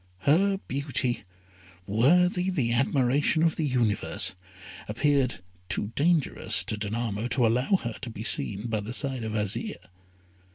Her 0.21 0.57
beauty, 0.67 1.25
worthy 1.85 2.49
the 2.49 2.73
admiration 2.73 3.43
of 3.43 3.55
the 3.55 3.67
universe, 3.67 4.33
appeared 4.89 5.43
too 5.69 5.91
dangerous 5.95 6.63
to 6.63 6.75
Danamo 6.75 7.27
to 7.29 7.45
allow 7.45 7.75
her 7.83 7.93
to 8.01 8.09
be 8.09 8.23
seen 8.23 8.63
by 8.65 8.79
the 8.79 8.95
side 8.95 9.23
of 9.23 9.33
Azire. 9.33 9.89